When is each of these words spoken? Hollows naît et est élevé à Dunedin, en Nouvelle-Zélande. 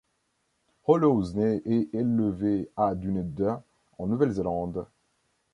Hollows 0.87 1.33
naît 1.35 1.61
et 1.63 1.87
est 1.93 1.93
élevé 1.93 2.67
à 2.75 2.95
Dunedin, 2.95 3.61
en 3.99 4.07
Nouvelle-Zélande. 4.07 4.87